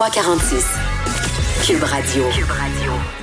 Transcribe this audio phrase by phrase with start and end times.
[0.00, 0.64] 346.
[1.66, 2.30] Cube Radio.
[2.30, 3.17] Cube Radio.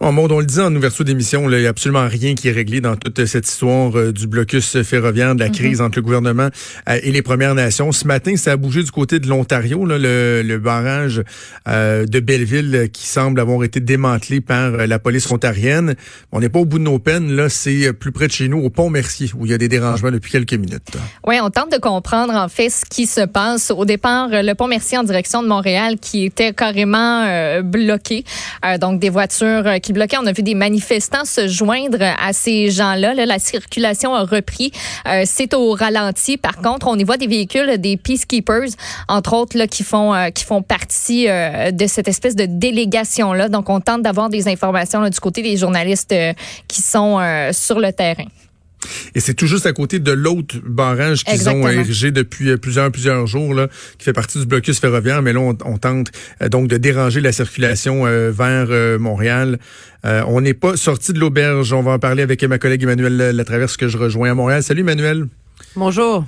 [0.00, 2.52] Bon, Maud, on le dit en ouverture d'émission, il n'y a absolument rien qui est
[2.52, 6.50] réglé dans toute cette histoire euh, du blocus ferroviaire, de la crise entre le gouvernement
[6.88, 7.90] euh, et les Premières Nations.
[7.90, 11.24] Ce matin, ça a bougé du côté de l'Ontario, le, le, barrage
[11.66, 15.96] euh, de Belleville qui semble avoir été démantelé par la police ontarienne.
[16.30, 18.62] On n'est pas au bout de nos peines, là, c'est plus près de chez nous,
[18.62, 20.96] au pont Mercier, où il y a des dérangements depuis quelques minutes.
[21.26, 23.72] Oui, on tente de comprendre en fait ce qui se passe.
[23.72, 28.22] Au départ, le pont Mercier en direction de Montréal qui était carrément bloqué.
[28.80, 29.87] donc des voitures qui
[30.20, 33.14] on a vu des manifestants se joindre à ces gens-là.
[33.14, 34.72] la circulation a repris.
[35.06, 36.36] Euh, c'est au ralenti.
[36.36, 38.70] Par contre, on y voit des véhicules, des peacekeepers,
[39.08, 43.48] entre autres, là, qui font euh, qui font partie euh, de cette espèce de délégation-là.
[43.48, 46.14] Donc, on tente d'avoir des informations du côté des journalistes
[46.66, 47.18] qui sont
[47.52, 48.26] sur le terrain.
[49.14, 52.90] Et c'est tout juste à côté de l'autre barrage qu'ils ont érigé depuis euh, plusieurs
[52.90, 55.22] plusieurs jours, là, qui fait partie du blocus ferroviaire.
[55.22, 56.10] Mais là, on, tente
[56.42, 59.58] euh, donc de déranger la circulation euh, vers Montréal.
[60.04, 61.72] on n'est pas sorti de l'auberge.
[61.72, 64.62] On va en parler avec ma collègue Emmanuel Latraverse que je rejoins à Montréal.
[64.62, 65.26] Salut Emmanuel.
[65.76, 66.24] Bonjour.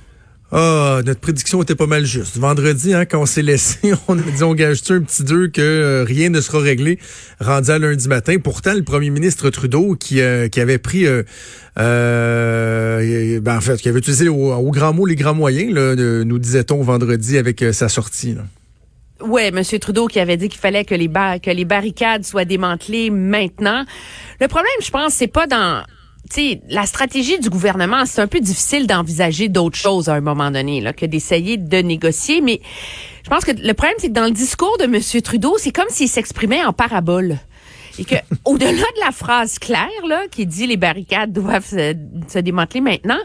[0.52, 2.36] Ah, notre prédiction était pas mal juste.
[2.38, 6.04] Vendredi, hein, quand on s'est laissé, on a dit on gage un petit deux que
[6.06, 6.98] rien ne sera réglé?
[7.40, 8.36] Rendu à lundi matin.
[8.42, 11.06] Pourtant, le premier ministre Trudeau qui, qui avait pris
[11.78, 16.38] euh, ben en fait, qui avait utilisé au, grand mot les grands moyens, là, nous
[16.38, 18.34] disait-on vendredi avec euh, sa sortie.
[18.34, 18.42] Là.
[19.26, 19.62] Ouais, M.
[19.80, 23.84] Trudeau qui avait dit qu'il fallait que les, que les barricades soient démantelées maintenant.
[24.40, 25.84] Le problème, je pense, c'est pas dans
[26.30, 30.50] sais, la stratégie du gouvernement, c'est un peu difficile d'envisager d'autres choses à un moment
[30.50, 32.40] donné là, que d'essayer de négocier.
[32.40, 32.60] Mais
[33.24, 35.22] je pense que le problème, c'est que dans le discours de M.
[35.22, 37.38] Trudeau, c'est comme s'il s'exprimait en parabole
[37.98, 42.80] et que au-delà de la phrase claire là qui dit les barricades doivent se, démanteler
[42.80, 43.18] maintenant,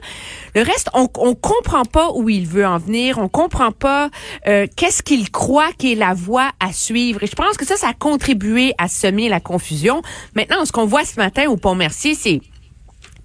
[0.54, 4.09] le reste on on comprend pas où il veut en venir, on comprend pas
[4.48, 7.78] euh, qu'est-ce qu'il croit qui est la voie à suivre et je pense que ça
[7.78, 10.02] ça a contribué à semer la confusion.
[10.36, 12.42] Maintenant ce qu'on voit ce matin au Pont Mercier c'est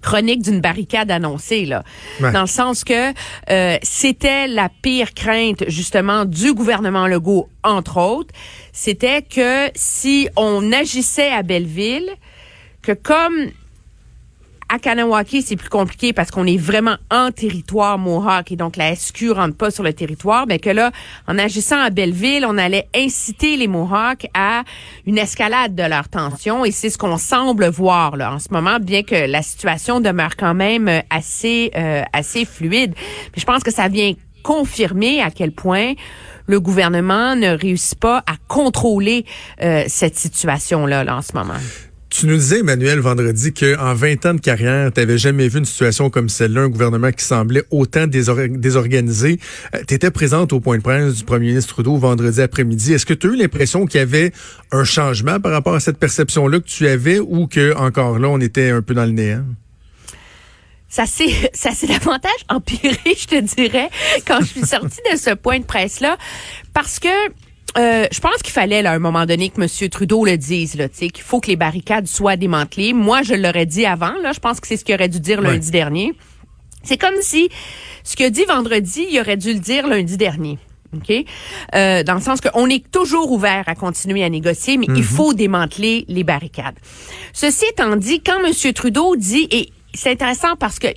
[0.01, 1.83] chronique d'une barricade annoncée là,
[2.19, 3.13] dans le sens que
[3.49, 8.33] euh, c'était la pire crainte justement du gouvernement Legault entre autres,
[8.73, 12.09] c'était que si on agissait à Belleville,
[12.81, 13.51] que comme
[14.71, 18.95] à Kanawaki, c'est plus compliqué parce qu'on est vraiment en territoire Mohawk et donc la
[18.95, 20.91] SQ rentre pas sur le territoire, mais que là,
[21.27, 24.63] en agissant à Belleville, on allait inciter les Mohawks à
[25.05, 28.79] une escalade de leur tension et c'est ce qu'on semble voir là en ce moment,
[28.79, 32.93] bien que la situation demeure quand même assez euh, assez fluide.
[32.95, 35.95] Mais je pense que ça vient confirmer à quel point
[36.47, 39.25] le gouvernement ne réussit pas à contrôler
[39.61, 41.59] euh, cette situation-là là, en ce moment.
[42.11, 45.65] Tu nous disais, Emmanuel, vendredi, qu'en 20 ans de carrière, tu n'avais jamais vu une
[45.65, 49.39] situation comme celle-là, un gouvernement qui semblait autant désorganisé.
[49.73, 52.91] Euh, tu étais présente au point de presse du premier ministre Trudeau vendredi après-midi.
[52.91, 54.33] Est-ce que tu as eu l'impression qu'il y avait
[54.73, 58.41] un changement par rapport à cette perception-là que tu avais ou que encore là, on
[58.41, 59.45] était un peu dans le néant?
[60.89, 63.89] ça s'est ça s'est davantage empiré, je te dirais,
[64.27, 66.17] quand je suis sortie de ce point de presse là,
[66.73, 67.07] parce que
[67.77, 69.89] euh, je pense qu'il fallait à un moment donné que M.
[69.89, 72.93] Trudeau le dise, là, qu'il faut que les barricades soient démantelées.
[72.93, 74.13] Moi, je l'aurais dit avant.
[74.21, 76.13] Là, je pense que c'est ce qu'il aurait dû dire lundi dernier.
[76.83, 77.49] C'est comme si
[78.03, 80.57] ce qu'il a dit vendredi, il aurait dû le dire lundi dernier.
[80.93, 81.25] OK?
[81.75, 85.03] Euh, dans le sens qu'on est toujours ouvert à continuer à négocier, mais il mhm.
[85.03, 86.75] faut démanteler les barricades.
[87.33, 88.73] Ceci étant dit, quand M.
[88.73, 90.87] Trudeau dit, et c'est intéressant parce que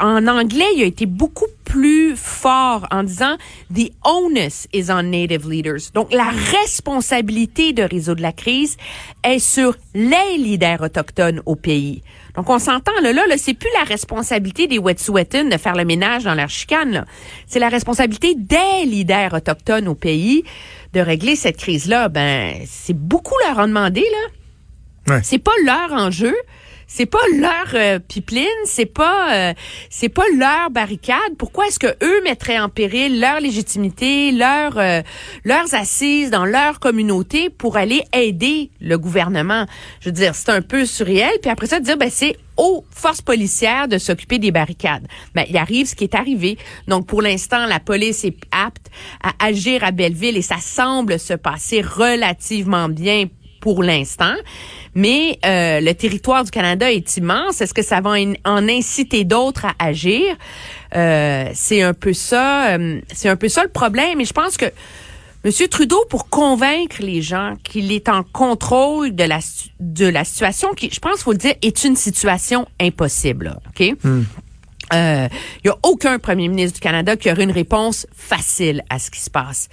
[0.00, 3.36] en anglais, il a été beaucoup plus fort en disant
[3.74, 5.90] the onus is on native leaders.
[5.94, 8.76] Donc la responsabilité de résoudre la crise
[9.24, 12.02] est sur les leaders autochtones au pays.
[12.34, 15.84] Donc on s'entend là là, là c'est plus la responsabilité des Wet'suwet'en de faire le
[15.84, 17.06] ménage dans leur chicane
[17.46, 20.44] C'est la responsabilité des leaders autochtones au pays
[20.92, 22.08] de régler cette crise là.
[22.08, 25.14] Ben c'est beaucoup leur en demander là.
[25.14, 25.20] Ouais.
[25.22, 26.34] C'est pas leur enjeu
[26.86, 29.54] c'est pas leur euh, pipeline, c'est pas euh,
[29.90, 31.36] c'est pas leur barricade.
[31.38, 35.02] Pourquoi est-ce que eux mettraient en péril leur légitimité, leur euh,
[35.44, 39.66] leurs assises dans leur communauté pour aller aider le gouvernement?
[40.00, 41.32] Je veux dire, c'est un peu surréel.
[41.42, 45.06] Puis après ça, dire ben c'est aux forces policières de s'occuper des barricades.
[45.34, 46.56] Ben, il arrive ce qui est arrivé.
[46.88, 48.90] Donc, pour l'instant, la police est apte
[49.22, 53.26] à agir à Belleville et ça semble se passer relativement bien
[53.60, 54.34] pour l'instant.
[54.96, 57.60] Mais euh, le territoire du Canada est immense.
[57.60, 58.14] Est-ce que ça va
[58.44, 60.24] en inciter d'autres à agir?
[60.94, 62.70] Euh, C'est un peu ça.
[62.70, 64.22] Euh, c'est un peu ça le problème.
[64.22, 64.64] Et je pense que
[65.44, 65.52] M.
[65.70, 69.40] Trudeau, pour convaincre les gens qu'il est en contrôle de la
[69.80, 73.54] de la situation, qui, je pense, faut le dire, est une situation impossible.
[73.68, 73.94] Ok?
[74.02, 74.22] Hmm.
[74.92, 75.28] Il
[75.64, 79.20] y a aucun premier ministre du Canada qui aurait une réponse facile à ce qui
[79.20, 79.68] se passe.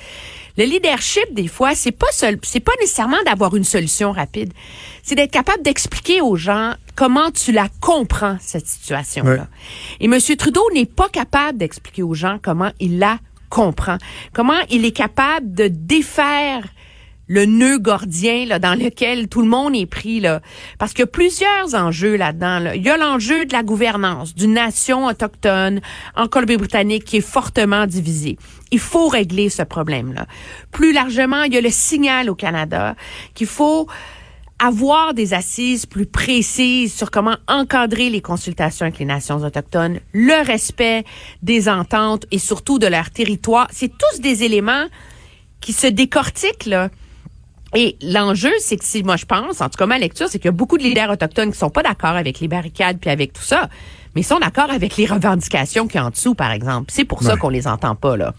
[0.57, 4.53] Le leadership, des fois, c'est pas seul, c'est pas nécessairement d'avoir une solution rapide.
[5.01, 9.47] C'est d'être capable d'expliquer aux gens comment tu la comprends, cette situation-là.
[9.99, 10.19] Et M.
[10.37, 13.19] Trudeau n'est pas capable d'expliquer aux gens comment il la
[13.49, 13.97] comprend.
[14.33, 16.63] Comment il est capable de défaire
[17.27, 20.41] le nœud gordien là, dans lequel tout le monde est pris là
[20.77, 22.75] parce qu'il y a plusieurs enjeux là-dedans là.
[22.75, 25.81] il y a l'enjeu de la gouvernance d'une nation autochtone
[26.15, 28.37] en Colombie-Britannique qui est fortement divisée
[28.71, 30.25] il faut régler ce problème là
[30.71, 32.95] plus largement il y a le signal au Canada
[33.33, 33.87] qu'il faut
[34.59, 40.45] avoir des assises plus précises sur comment encadrer les consultations avec les nations autochtones, le
[40.45, 41.03] respect
[41.41, 44.85] des ententes et surtout de leur territoire, c'est tous des éléments
[45.59, 46.89] qui se décortiquent là.
[47.75, 50.45] Et l'enjeu, c'est que si moi je pense, en tout cas ma lecture, c'est qu'il
[50.45, 53.33] y a beaucoup de leaders autochtones qui sont pas d'accord avec les barricades puis avec
[53.33, 53.69] tout ça,
[54.15, 56.91] mais ils sont d'accord avec les revendications qui y en dessous, par exemple.
[56.93, 58.33] C'est pour ça qu'on les entend pas là.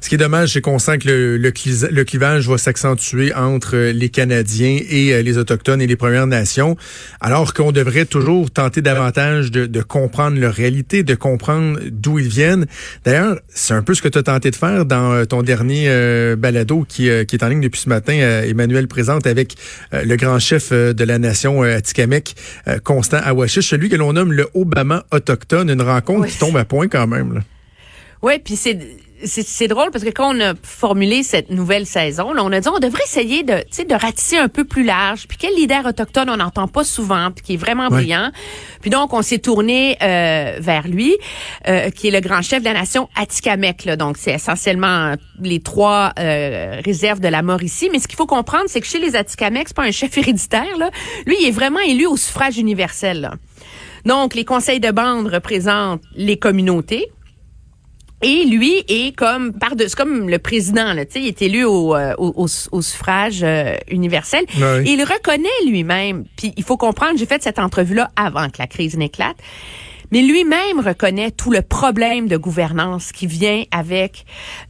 [0.00, 4.08] Ce qui est dommage, c'est qu'on sent que le, le, clivage va s'accentuer entre les
[4.08, 6.76] Canadiens et euh, les Autochtones et les Premières Nations,
[7.20, 12.28] alors qu'on devrait toujours tenter davantage de, de, comprendre leur réalité, de comprendre d'où ils
[12.28, 12.66] viennent.
[13.04, 15.86] D'ailleurs, c'est un peu ce que tu as tenté de faire dans euh, ton dernier
[15.88, 19.54] euh, balado qui, qui, est en ligne depuis ce matin, Emmanuel présente avec
[19.92, 22.34] le grand chef de la nation Atikamek,
[22.84, 26.88] Constant Awashish, celui que l'on nomme le Obama autochtone, une rencontre qui tombe à point
[26.88, 27.34] quand même.
[27.34, 27.40] Là.
[28.22, 28.78] Oui, puis c'est
[29.24, 32.68] c'est drôle parce que quand on a formulé cette nouvelle saison, là, on a dit
[32.68, 35.26] on devrait essayer de, de ratisser un peu plus large.
[35.26, 38.30] Puis quel leader autochtone on n'entend pas souvent, puis qui est vraiment brillant.
[38.80, 41.16] Puis donc on s'est tourné euh, vers lui,
[41.66, 43.84] euh, qui est le grand chef de la nation Atikamek.
[43.84, 43.96] Là.
[43.96, 47.88] Donc c'est essentiellement les trois euh, réserves de la mort ici.
[47.92, 50.76] Mais ce qu'il faut comprendre, c'est que chez les Atikamek, c'est pas un chef héréditaire.
[50.78, 50.90] Là.
[51.26, 53.20] Lui, il est vraiment élu au suffrage universel.
[53.20, 53.34] Là.
[54.04, 57.10] Donc les conseils de bande représentent les communautés
[58.22, 61.64] et lui est comme par de, comme le président là, tu sais, il est élu
[61.64, 64.44] au, euh, au, suffrage euh, universel.
[64.84, 66.24] Il reconnaît lui-même.
[66.36, 69.36] Puis il faut comprendre, j'ai fait cette entrevue là avant que la crise n'éclate.
[70.10, 74.24] Mais lui-même reconnaît tout le problème de gouvernance qui vient avec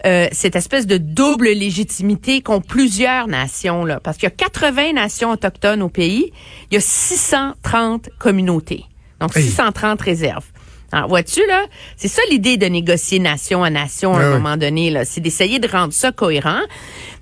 [0.04, 4.94] euh, cette espèce de double légitimité qu'ont plusieurs nations là, parce qu'il y a 80
[4.94, 6.32] nations autochtones au pays,
[6.70, 8.84] il y a 630 communautés.
[9.20, 10.46] Donc 630 réserves.
[10.90, 11.66] Alors, vois-tu, là?
[11.96, 15.04] C'est ça l'idée de négocier nation à nation à un moment donné, là.
[15.04, 16.60] C'est d'essayer de rendre ça cohérent.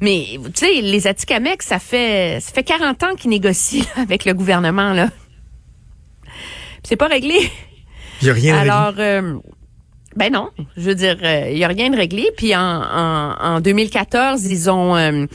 [0.00, 4.34] Mais, tu sais, les Atikamekw, ça fait, ça fait 40 ans qu'ils négocient avec le
[4.34, 5.08] gouvernement, là.
[6.84, 7.50] C'est pas réglé.
[8.22, 9.34] Il n'y a rien Alors, euh,
[10.16, 10.48] ben non,
[10.78, 12.30] je veux dire, il euh, y a rien de réglé.
[12.36, 15.26] Puis en, en, 2014, ils ont euh,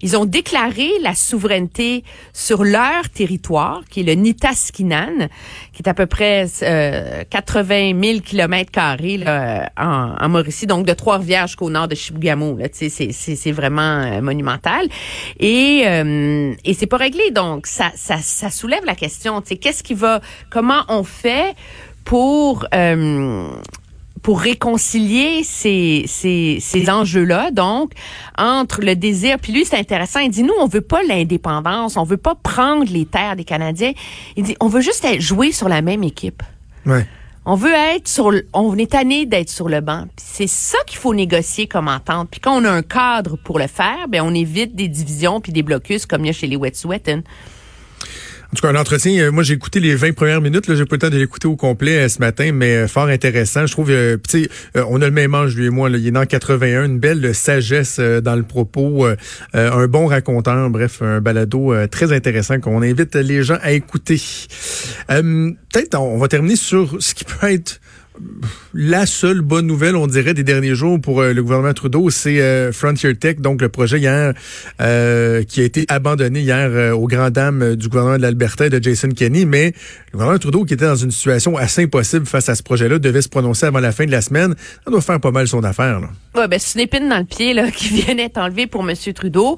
[0.00, 5.28] ils ont déclaré la souveraineté sur leur territoire, qui est le Nitaskinan,
[5.72, 9.20] qui est à peu près euh, 80 000 kilomètres carrés
[9.76, 12.56] en, en, Mauricie, donc de Trois-Rivières jusqu'au nord de Chibougamau.
[12.58, 14.86] Là, c'est c'est vraiment euh, monumental.
[15.40, 15.80] Et
[16.64, 19.40] et c'est pas réglé, donc ça ça, ça soulève la question.
[19.40, 21.56] Qu'est-ce qui va, comment on fait
[22.04, 22.66] pour
[24.28, 27.92] pour réconcilier ces, ces, ces enjeux-là, donc,
[28.36, 32.04] entre le désir, puis lui, c'est intéressant, il dit, nous, on veut pas l'indépendance, on
[32.04, 33.92] veut pas prendre les terres des Canadiens,
[34.36, 36.42] il dit, on veut juste jouer sur la même équipe.
[36.84, 37.06] Ouais.
[37.46, 40.04] On veut être sur, on est tanné d'être sur le banc.
[40.18, 42.28] C'est ça qu'il faut négocier comme entente.
[42.30, 45.52] Puis quand on a un cadre pour le faire, ben on évite des divisions puis
[45.52, 47.22] des blocus comme il y a chez les Wet'suwet'en.
[48.50, 50.96] En tout cas, un entretien, euh, moi j'ai écouté les 20 premières minutes, j'ai pas
[50.96, 53.66] le temps de l'écouter au complet euh, ce matin, mais euh, fort intéressant.
[53.66, 56.10] Je trouve, tu sais, on a le même âge, lui et moi, là, il est
[56.10, 59.06] dans 81, une belle sagesse dans le propos,
[59.52, 64.20] un bon raconteur, bref, un balado très intéressant qu'on invite les gens à écouter.
[65.08, 67.80] Peut-être on va terminer sur ce qui peut être
[68.80, 72.40] la seule bonne nouvelle, on dirait, des derniers jours pour euh, le gouvernement Trudeau, c'est
[72.40, 74.34] euh, Frontier Tech, donc le projet hier
[74.80, 78.80] euh, qui a été abandonné hier aux grandes dames du gouvernement de l'Alberta et de
[78.80, 79.46] Jason Kenney.
[79.46, 79.72] Mais
[80.12, 83.20] le gouvernement Trudeau, qui était dans une situation assez impossible face à ce projet-là, devait
[83.20, 84.54] se prononcer avant la fin de la semaine.
[84.84, 85.98] Ça doit faire pas mal son affaire.
[85.98, 86.10] Là.
[86.36, 88.94] Ouais, ben, c'est une épine dans le pied là, qui vient d'être enlevée pour M.
[89.12, 89.56] Trudeau.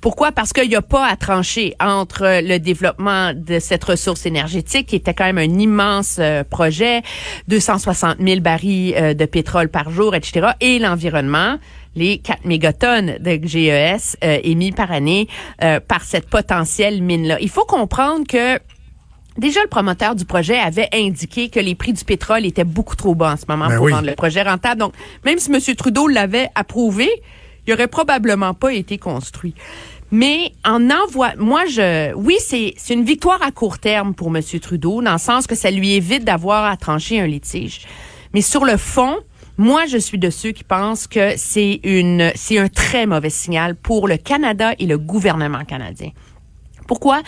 [0.00, 0.32] Pourquoi?
[0.32, 4.96] Parce qu'il n'y a pas à trancher entre le développement de cette ressource énergétique, qui
[4.96, 7.02] était quand même un immense projet,
[7.48, 11.58] 260 000 barils euh, de pétrole par jour, etc., et l'environnement
[11.94, 15.28] les 4 mégatonnes de GES euh, émis par année
[15.62, 17.38] euh, par cette potentielle mine-là.
[17.40, 18.58] Il faut comprendre que
[19.38, 23.14] Déjà, le promoteur du projet avait indiqué que les prix du pétrole étaient beaucoup trop
[23.14, 24.78] bas en ce moment ben pour rendre le projet rentable.
[24.78, 24.92] Donc,
[25.24, 25.58] même si M.
[25.74, 27.08] Trudeau l'avait approuvé,
[27.66, 29.54] il aurait probablement pas été construit.
[30.10, 34.42] Mais en envoi, moi je, oui c'est c'est une victoire à court terme pour M.
[34.60, 37.86] Trudeau dans le sens que ça lui évite d'avoir à trancher un litige.
[38.34, 39.16] Mais sur le fond,
[39.58, 43.76] moi, je suis de ceux qui pensent que c'est une, c'est un très mauvais signal
[43.76, 46.10] pour le Canada et le gouvernement canadien.
[46.88, 47.22] Pourquoi?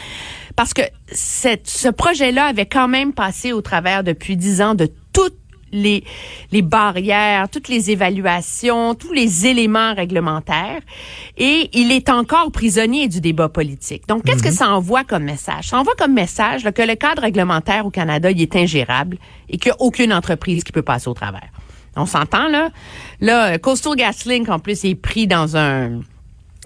[0.56, 0.82] Parce que
[1.12, 5.38] ce projet-là avait quand même passé au travers depuis dix ans de toutes
[5.74, 6.04] les,
[6.52, 10.80] les barrières, toutes les évaluations, tous les éléments réglementaires.
[11.36, 14.08] Et il est encore prisonnier du débat politique.
[14.08, 15.68] Donc, qu'est-ce que ça envoie comme message?
[15.68, 19.58] Ça envoie comme message là, que le cadre réglementaire au Canada, il est ingérable et
[19.58, 21.48] qu'il n'y a aucune entreprise qui peut passer au travers.
[21.96, 22.70] On s'entend, là?
[23.20, 26.00] Là, Coastal GasLink, en plus, est pris dans un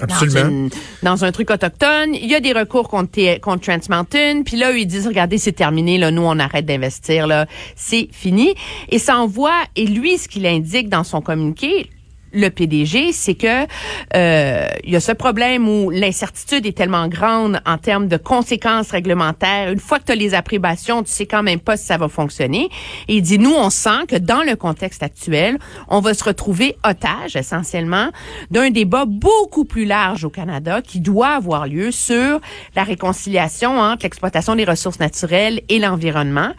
[0.00, 0.40] Absolument.
[0.42, 0.70] dans, une-
[1.02, 2.14] dans un truc autochtone.
[2.14, 4.42] Il y a des recours contre, contre Trans Mountain.
[4.44, 5.98] Puis là, eux, ils disent, regardez, c'est terminé.
[5.98, 7.26] Là, nous, on arrête d'investir.
[7.26, 8.54] Là, c'est fini.
[8.88, 9.54] Et ça envoie.
[9.76, 11.90] Et lui, ce qu'il indique dans son communiqué,
[12.32, 13.66] le PDG, c'est que
[14.14, 18.90] euh, il y a ce problème où l'incertitude est tellement grande en termes de conséquences
[18.90, 19.72] réglementaires.
[19.72, 22.08] Une fois que tu as les approbations, tu sais quand même pas si ça va
[22.08, 22.68] fonctionner.
[23.08, 25.58] Et il dit, nous, on sent que dans le contexte actuel,
[25.88, 28.10] on va se retrouver otage essentiellement
[28.50, 32.40] d'un débat beaucoup plus large au Canada qui doit avoir lieu sur
[32.74, 36.52] la réconciliation entre l'exploitation des ressources naturelles et l'environnement.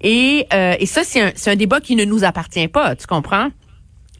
[0.00, 3.06] Et, euh, et ça, c'est un, c'est un débat qui ne nous appartient pas, tu
[3.06, 3.48] comprends?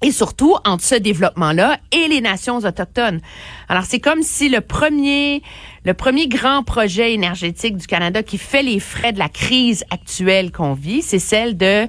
[0.03, 3.21] Et surtout entre ce développement-là et les nations autochtones.
[3.69, 5.43] Alors c'est comme si le premier
[5.85, 10.53] le premier grand projet énergétique du Canada qui fait les frais de la crise actuelle
[10.53, 11.89] qu'on vit, c'est celle de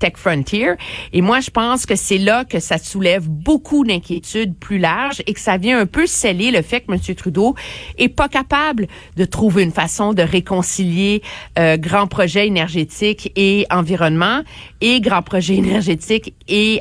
[0.00, 0.72] Tech Frontier.
[1.12, 5.34] Et moi, je pense que c'est là que ça soulève beaucoup d'inquiétudes plus larges et
[5.34, 6.98] que ça vient un peu sceller le fait que M.
[7.14, 7.54] Trudeau
[7.98, 11.22] est pas capable de trouver une façon de réconcilier
[11.58, 14.40] euh, grand projet énergétique et environnement
[14.80, 16.80] et grand projet énergétique et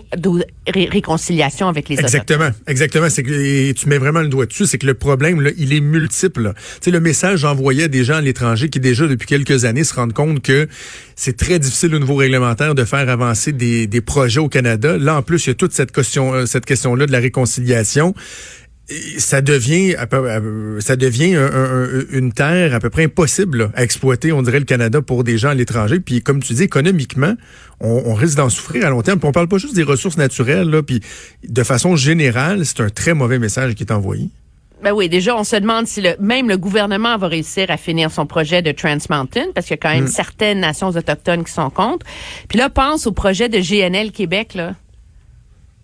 [0.73, 2.21] ré- réconciliation avec les Autochtones.
[2.21, 3.09] Exactement, exactement.
[3.09, 5.73] C'est que et tu mets vraiment le doigt dessus, c'est que le problème là, il
[5.73, 6.41] est multiple.
[6.43, 6.53] là.
[6.53, 9.83] Tu sais, le message envoyé à des gens à l'étranger qui déjà depuis quelques années
[9.83, 10.67] se rendent compte que
[11.15, 14.97] c'est très difficile au niveau réglementaire de faire avancer des, des projets au Canada.
[14.97, 18.13] Là, en plus, il y a toute cette question, euh, cette question-là de la réconciliation.
[19.17, 19.95] Ça devient,
[20.79, 24.41] ça devient un- un- un- une terre à peu près impossible là, à exploiter, on
[24.41, 25.99] dirait le Canada pour des gens à l'étranger.
[25.99, 27.35] Puis comme tu dis, économiquement,
[27.79, 29.19] on, on risque d'en souffrir à long terme.
[29.19, 31.01] Puis on parle pas juste des ressources naturelles, là, puis
[31.47, 34.29] de façon générale, c'est un très mauvais message qui est envoyé.
[34.81, 38.09] Ben oui, déjà, on se demande si le, même le gouvernement va réussir à finir
[38.11, 41.51] son projet de Trans Mountain, parce qu'il y a quand même certaines nations autochtones qui
[41.51, 42.05] sont contre.
[42.47, 44.75] Puis là, pense au projet de GNL Québec, là.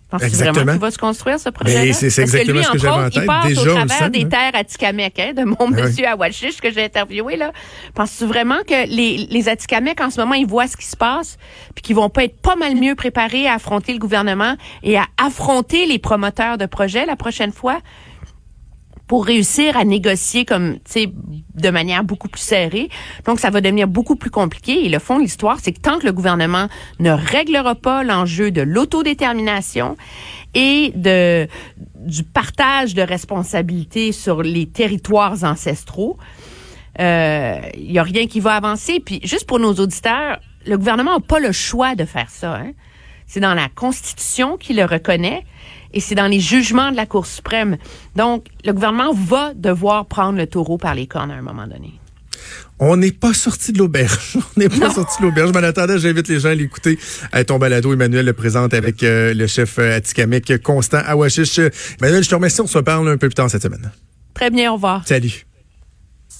[0.08, 0.52] Penses-tu Exactement.
[0.54, 1.48] vraiment qu'il va se construire, ce?
[1.48, 3.14] Ben, c'est- c'est Parce que exactement lui, ce que j'avais en tête.
[3.16, 5.82] il passe Déjà, au travers des terres Atikamekw, hein, de mon oui.
[5.82, 7.50] monsieur Awashish que j'ai interviewé, là.
[7.94, 11.38] Penses-tu vraiment que les, les Atikamekw, en ce moment, ils voient ce qui se passe,
[11.74, 15.06] puis qu'ils vont pas être pas mal mieux préparés à affronter le gouvernement et à
[15.18, 17.78] affronter les promoteurs de projets la prochaine fois?
[19.06, 21.12] Pour réussir à négocier comme tu sais
[21.54, 22.88] de manière beaucoup plus serrée.
[23.24, 25.98] Donc ça va devenir beaucoup plus compliqué et le fond de l'histoire c'est que tant
[25.98, 29.96] que le gouvernement ne réglera pas l'enjeu de l'autodétermination
[30.54, 31.48] et de
[31.96, 36.18] du partage de responsabilités sur les territoires ancestraux,
[37.00, 41.14] euh, il y a rien qui va avancer puis juste pour nos auditeurs, le gouvernement
[41.14, 42.72] n'a pas le choix de faire ça hein.
[43.26, 45.44] C'est dans la Constitution qui le reconnaît
[45.92, 47.76] et c'est dans les jugements de la Cour suprême.
[48.14, 51.98] Donc, le gouvernement va devoir prendre le taureau par les cornes à un moment donné.
[52.78, 54.36] On n'est pas sorti de l'auberge.
[54.56, 55.48] On n'est pas sorti de l'auberge.
[55.48, 56.98] Je m'en attendais, j'invite les gens à l'écouter.
[57.32, 61.58] À ton balado, Emmanuel le présente avec euh, le chef euh, Atikamekw, Constant Awashish.
[62.00, 62.60] Emmanuel, je te remercie.
[62.60, 63.90] On se reparle un peu plus tard cette semaine.
[64.34, 65.06] Très bien, au revoir.
[65.06, 65.46] Salut.